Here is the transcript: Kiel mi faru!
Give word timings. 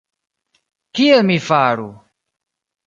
Kiel 1.01 1.21
mi 1.29 1.39
faru! 1.51 1.89